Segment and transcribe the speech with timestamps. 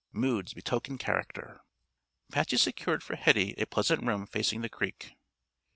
[0.13, 1.61] Moods betoken character."
[2.31, 5.13] Patsy secured for Hetty a pleasant room facing the creek.